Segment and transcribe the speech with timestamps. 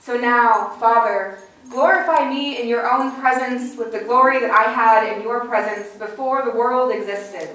[0.00, 5.14] So now, Father, glorify me in your own presence with the glory that I had
[5.14, 7.50] in your presence before the world existed.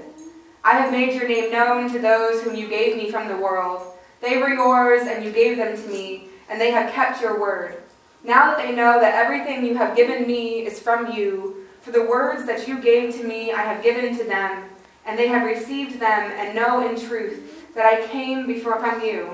[0.64, 3.82] I have made your name known to those whom you gave me from the world.
[4.22, 7.82] They were yours, and you gave them to me, and they have kept your word.
[8.24, 12.06] Now that they know that everything you have given me is from you, for the
[12.06, 14.66] words that you gave to me I have given to them,
[15.06, 19.32] and they have received them, and know in truth that I came before from you,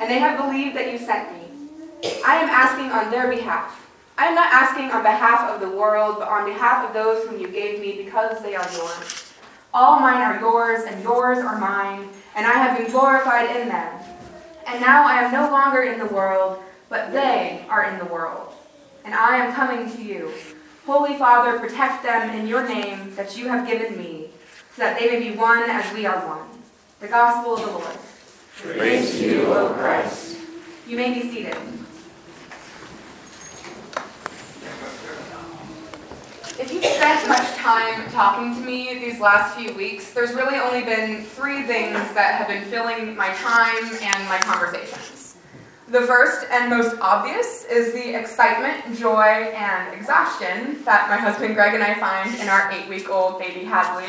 [0.00, 1.37] and they have believed that you sent me.
[2.04, 3.86] I am asking on their behalf.
[4.16, 7.40] I am not asking on behalf of the world, but on behalf of those whom
[7.40, 9.32] you gave me, because they are yours.
[9.74, 14.00] All mine are yours, and yours are mine, and I have been glorified in them.
[14.66, 18.52] And now I am no longer in the world, but they are in the world.
[19.04, 20.32] And I am coming to you.
[20.86, 24.30] Holy Father, protect them in your name that you have given me,
[24.74, 26.48] so that they may be one as we are one.
[27.00, 27.96] The Gospel of the Lord.
[28.76, 30.38] Praise to you, O Christ.
[30.86, 31.56] You may be seated.
[36.60, 40.82] If you've spent much time talking to me these last few weeks, there's really only
[40.82, 45.36] been three things that have been filling my time and my conversations.
[45.86, 51.74] The first and most obvious is the excitement, joy, and exhaustion that my husband Greg
[51.74, 54.06] and I find in our eight week old baby Hadley.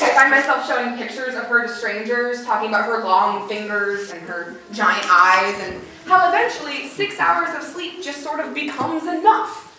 [0.00, 4.22] I find myself showing pictures of her to strangers, talking about her long fingers and
[4.28, 9.72] her giant eyes, and how eventually six hours of sleep just sort of becomes enough.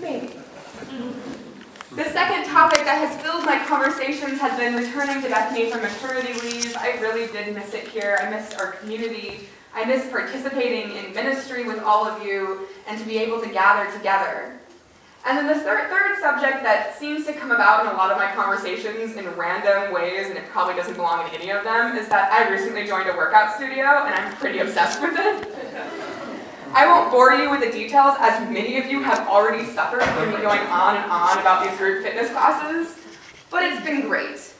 [0.00, 0.32] Maybe.
[1.98, 6.32] The second topic that has filled my conversations has been returning to Bethany from maternity
[6.48, 6.76] leave.
[6.76, 8.16] I really did miss it here.
[8.22, 9.48] I missed our community.
[9.74, 13.90] I miss participating in ministry with all of you and to be able to gather
[13.90, 14.60] together.
[15.26, 18.16] And then the third, third subject that seems to come about in a lot of
[18.16, 22.08] my conversations in random ways, and it probably doesn't belong in any of them, is
[22.10, 25.57] that I recently joined a workout studio and I'm pretty obsessed with it.
[26.74, 30.30] I won't bore you with the details, as many of you have already suffered from
[30.30, 32.96] me going on and on about these group fitness classes,
[33.50, 34.52] but it's been great.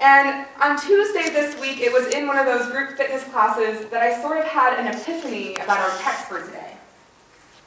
[0.00, 4.02] And on Tuesday this week, it was in one of those group fitness classes that
[4.02, 6.76] I sort of had an epiphany about our text for today.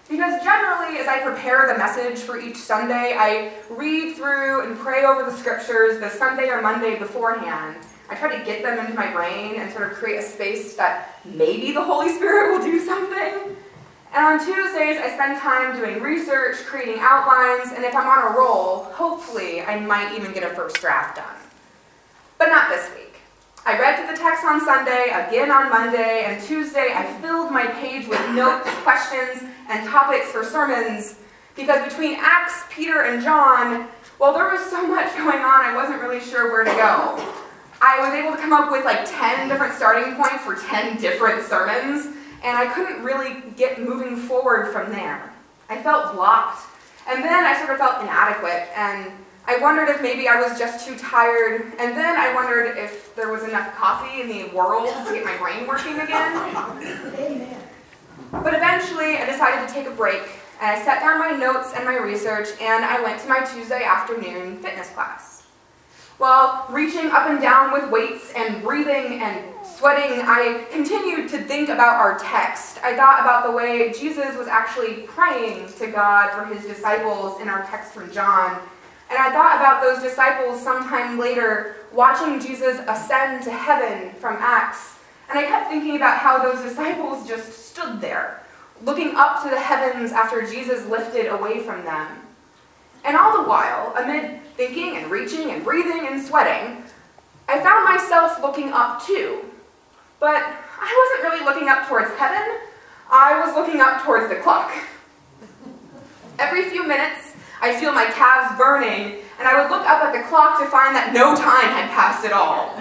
[0.08, 5.06] Because generally, as I prepare the message for each Sunday, I read through and pray
[5.06, 7.78] over the scriptures the Sunday or Monday beforehand.
[8.10, 11.20] I try to get them into my brain and sort of create a space that
[11.26, 13.56] maybe the Holy Spirit will do something.
[14.14, 18.38] And on Tuesdays, I spend time doing research, creating outlines, and if I'm on a
[18.38, 21.38] roll, hopefully I might even get a first draft done.
[22.40, 23.18] But not this week.
[23.66, 27.68] I read through the text on Sunday, again on Monday, and Tuesday I filled my
[27.68, 31.20] page with notes, questions, and topics for sermons
[31.56, 33.88] because between Acts, Peter, and John,
[34.18, 37.34] well, there was so much going on, I wasn't really sure where to go.
[37.82, 41.46] I was able to come up with like 10 different starting points for 10 different
[41.46, 45.32] sermons, and I couldn't really get moving forward from there.
[45.70, 46.62] I felt blocked,
[47.08, 49.12] and then I sort of felt inadequate, and
[49.48, 53.32] I wondered if maybe I was just too tired, and then I wondered if there
[53.32, 57.58] was enough coffee in the world to get my brain working again.
[58.32, 60.22] But eventually, I decided to take a break,
[60.62, 63.84] and I set down my notes and my research, and I went to my Tuesday
[63.84, 65.39] afternoon fitness class.
[66.20, 71.70] While reaching up and down with weights and breathing and sweating, I continued to think
[71.70, 72.78] about our text.
[72.84, 77.48] I thought about the way Jesus was actually praying to God for his disciples in
[77.48, 78.62] our text from John.
[79.10, 84.98] And I thought about those disciples sometime later watching Jesus ascend to heaven from Acts.
[85.30, 88.44] And I kept thinking about how those disciples just stood there,
[88.84, 92.08] looking up to the heavens after Jesus lifted away from them.
[93.04, 96.84] And all the while, amid thinking and reaching and breathing and sweating,
[97.48, 99.46] I found myself looking up too.
[100.20, 100.44] But
[100.82, 102.58] I wasn't really looking up towards heaven,
[103.10, 104.72] I was looking up towards the clock.
[106.38, 110.28] Every few minutes, I feel my calves burning, and I would look up at the
[110.30, 112.76] clock to find that no time had passed at all.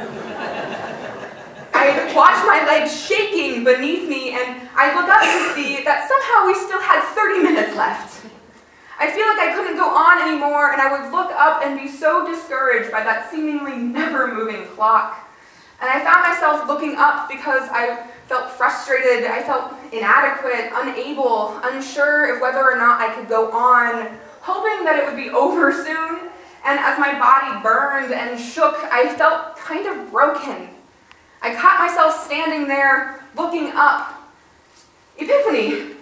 [1.74, 6.46] I watched my legs shaking beneath me, and I look up to see that somehow
[6.46, 8.27] we still had 30 minutes left.
[8.98, 11.86] I feel like I couldn't go on anymore, and I would look up and be
[11.86, 15.24] so discouraged by that seemingly never moving clock.
[15.80, 22.34] And I found myself looking up because I felt frustrated, I felt inadequate, unable, unsure
[22.34, 26.30] of whether or not I could go on, hoping that it would be over soon.
[26.64, 30.68] And as my body burned and shook, I felt kind of broken.
[31.40, 34.28] I caught myself standing there, looking up.
[35.16, 35.94] Epiphany!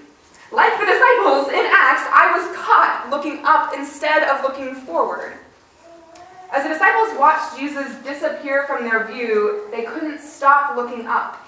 [0.52, 5.32] Like the disciples in Acts, I was caught looking up instead of looking forward.
[6.52, 11.42] As the disciples watched Jesus disappear from their view, they couldn't stop looking up.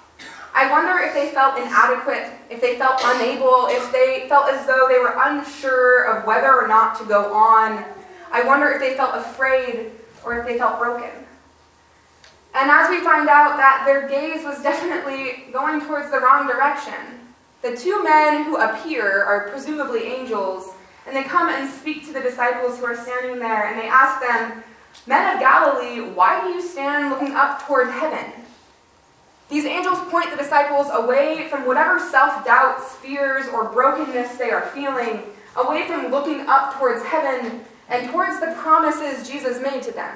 [0.54, 4.86] I wonder if they felt inadequate, if they felt unable, if they felt as though
[4.88, 7.84] they were unsure of whether or not to go on.
[8.32, 9.90] I wonder if they felt afraid
[10.24, 11.10] or if they felt broken.
[12.54, 16.94] And as we find out that their gaze was definitely going towards the wrong direction,
[17.60, 20.72] the two men who appear are presumably angels,
[21.08, 24.20] and they come and speak to the disciples who are standing there, and they ask
[24.20, 24.62] them,
[25.06, 28.32] Men of Galilee, why do you stand looking up toward heaven?
[29.48, 34.66] These angels point the disciples away from whatever self doubts, fears, or brokenness they are
[34.68, 35.22] feeling,
[35.56, 40.14] away from looking up towards heaven and towards the promises Jesus made to them.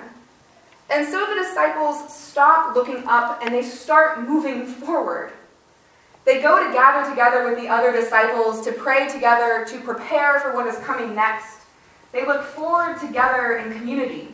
[0.91, 5.33] And so the disciples stop looking up and they start moving forward.
[6.25, 10.55] They go to gather together with the other disciples to pray together, to prepare for
[10.55, 11.59] what is coming next.
[12.13, 14.29] They look forward together in community.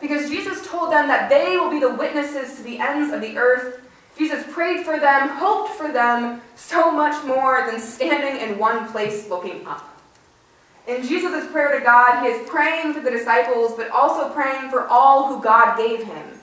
[0.00, 3.36] Because Jesus told them that they will be the witnesses to the ends of the
[3.36, 3.80] earth
[4.20, 9.28] Jesus prayed for them, hoped for them, so much more than standing in one place
[9.30, 9.98] looking up.
[10.86, 14.86] In Jesus' prayer to God, he is praying for the disciples, but also praying for
[14.88, 16.39] all who God gave him.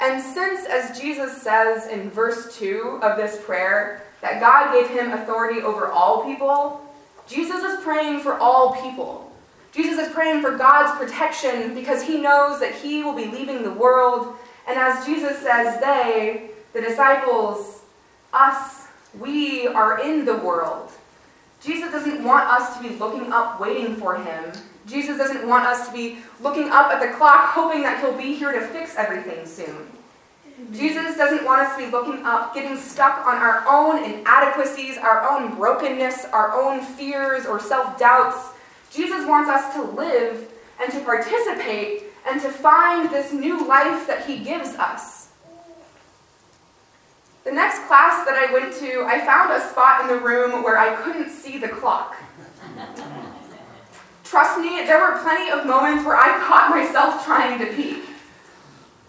[0.00, 5.12] And since, as Jesus says in verse 2 of this prayer, that God gave him
[5.12, 6.80] authority over all people,
[7.26, 9.30] Jesus is praying for all people.
[9.72, 13.72] Jesus is praying for God's protection because he knows that he will be leaving the
[13.72, 14.34] world.
[14.66, 17.82] And as Jesus says, they, the disciples,
[18.32, 18.88] us,
[19.18, 20.90] we are in the world.
[21.62, 24.52] Jesus doesn't want us to be looking up, waiting for him.
[24.86, 28.34] Jesus doesn't want us to be looking up at the clock, hoping that he'll be
[28.34, 29.86] here to fix everything soon.
[30.72, 35.28] Jesus doesn't want us to be looking up, getting stuck on our own inadequacies, our
[35.30, 38.50] own brokenness, our own fears or self doubts.
[38.90, 44.26] Jesus wants us to live and to participate and to find this new life that
[44.26, 45.19] he gives us.
[47.50, 50.78] The next class that I went to, I found a spot in the room where
[50.78, 52.14] I couldn't see the clock.
[54.22, 58.04] Trust me, there were plenty of moments where I caught myself trying to peek.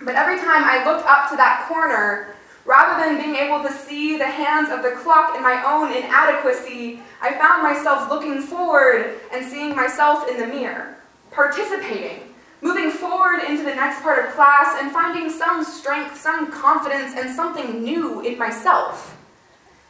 [0.02, 2.34] But every time I looked up to that corner,
[2.66, 7.00] rather than being able to see the hands of the clock in my own inadequacy,
[7.22, 10.98] I found myself looking forward and seeing myself in the mirror,
[11.30, 12.31] participating,
[12.62, 17.30] moving forward into the next part of class and finding some strength, some confidence, and
[17.36, 19.18] something new in myself.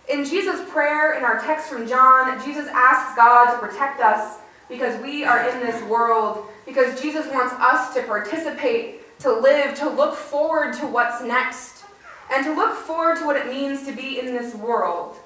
[0.09, 4.99] In Jesus' prayer in our text from John, Jesus asks God to protect us because
[5.01, 10.15] we are in this world, because Jesus wants us to participate, to live, to look
[10.15, 11.83] forward to what's next,
[12.31, 15.17] and to look forward to what it means to be in this world.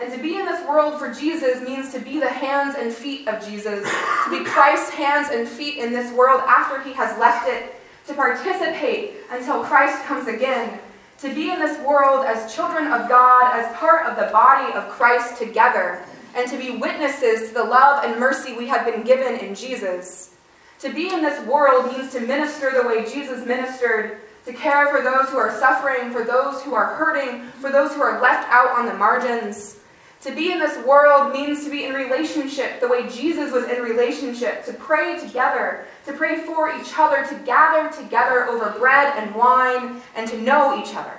[0.00, 3.28] And to be in this world for Jesus means to be the hands and feet
[3.28, 3.88] of Jesus,
[4.24, 7.74] to be Christ's hands and feet in this world after he has left it,
[8.06, 10.80] to participate until Christ comes again,
[11.18, 14.88] to be in this world as children of God, as part of the body of
[14.88, 16.04] Christ together,
[16.34, 20.34] and to be witnesses to the love and mercy we have been given in Jesus.
[20.80, 25.00] To be in this world means to minister the way Jesus ministered, to care for
[25.00, 28.76] those who are suffering, for those who are hurting, for those who are left out
[28.76, 29.78] on the margins
[30.22, 33.82] to be in this world means to be in relationship the way Jesus was in
[33.82, 39.34] relationship, to pray together, to pray for each other, to gather together over bread and
[39.34, 41.18] wine, and to know each other.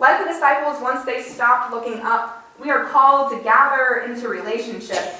[0.00, 5.14] Like the disciples, once they stopped looking up, we are called to gather into relationship.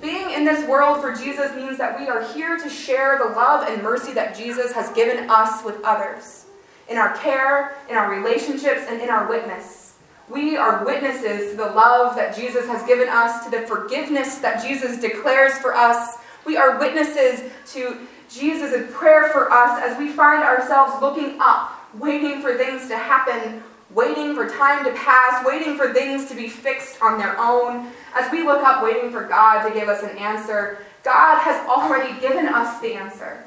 [0.00, 3.68] Being in this world for Jesus means that we are here to share the love
[3.68, 6.46] and mercy that Jesus has given us with others,
[6.88, 9.85] in our care, in our relationships, and in our witness.
[10.28, 14.62] We are witnesses to the love that Jesus has given us, to the forgiveness that
[14.62, 16.18] Jesus declares for us.
[16.44, 21.72] We are witnesses to Jesus' in prayer for us as we find ourselves looking up,
[21.94, 26.48] waiting for things to happen, waiting for time to pass, waiting for things to be
[26.48, 27.88] fixed on their own.
[28.14, 32.18] As we look up, waiting for God to give us an answer, God has already
[32.20, 33.44] given us the answer.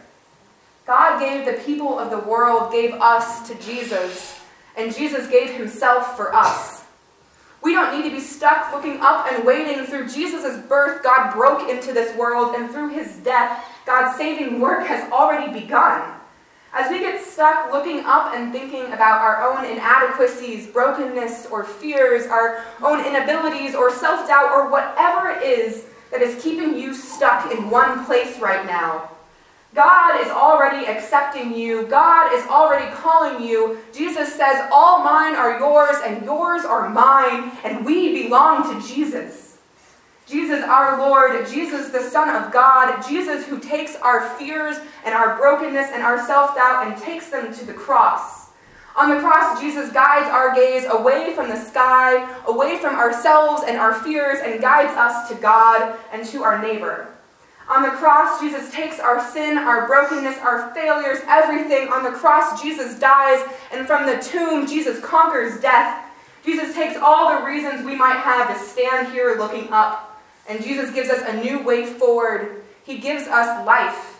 [0.87, 4.38] God gave the people of the world, gave us to Jesus
[4.79, 6.83] and Jesus gave himself for us.
[7.61, 9.85] We don't need to be stuck looking up and waiting.
[9.85, 14.87] Through Jesus' birth, God broke into this world, and through his death, God's saving work
[14.87, 16.15] has already begun.
[16.71, 22.27] As we get stuck looking up and thinking about our own inadequacies, brokenness, or fears,
[22.27, 27.51] our own inabilities, or self doubt, or whatever it is that is keeping you stuck
[27.51, 29.09] in one place right now,
[29.75, 31.85] God is already accepting you.
[31.87, 33.77] God is already calling you.
[33.93, 39.59] Jesus says, All mine are yours, and yours are mine, and we belong to Jesus.
[40.25, 45.37] Jesus, our Lord, Jesus, the Son of God, Jesus, who takes our fears and our
[45.37, 48.49] brokenness and our self doubt and takes them to the cross.
[48.95, 53.77] On the cross, Jesus guides our gaze away from the sky, away from ourselves and
[53.77, 57.07] our fears, and guides us to God and to our neighbor.
[57.69, 61.89] On the cross, Jesus takes our sin, our brokenness, our failures, everything.
[61.89, 66.05] On the cross, Jesus dies, and from the tomb, Jesus conquers death.
[66.43, 70.91] Jesus takes all the reasons we might have to stand here looking up, and Jesus
[70.91, 72.63] gives us a new way forward.
[72.85, 74.19] He gives us life.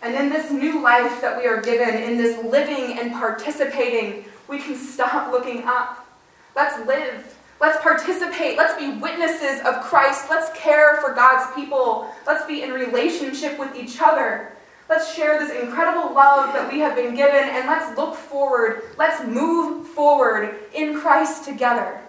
[0.00, 4.58] And in this new life that we are given, in this living and participating, we
[4.58, 6.06] can stop looking up.
[6.54, 7.34] Let's live.
[7.64, 8.58] Let's participate.
[8.58, 10.28] Let's be witnesses of Christ.
[10.28, 12.10] Let's care for God's people.
[12.26, 14.52] Let's be in relationship with each other.
[14.90, 18.82] Let's share this incredible love that we have been given and let's look forward.
[18.98, 22.02] Let's move forward in Christ together.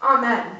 [0.00, 0.56] Amen.